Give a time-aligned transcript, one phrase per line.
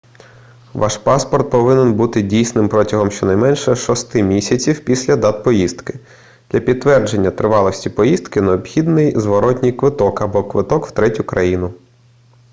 [0.73, 5.99] ваш паспорт повинен бути дійсним протягом щонайменше 6 місяців після дат поїздки
[6.51, 11.73] для підтвердження тривалості поїздки необхідний зворотній квиток або квиток в третю країну